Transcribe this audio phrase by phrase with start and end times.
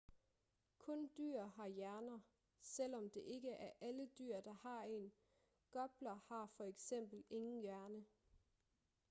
[0.77, 2.19] kun dyr har hjerner
[2.61, 5.11] selvom det ikke er alle dyr der har en;
[5.71, 8.05] gopler har for eksempel ingen hjerne